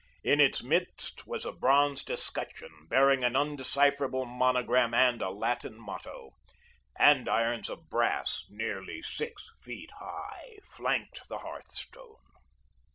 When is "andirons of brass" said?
6.99-8.43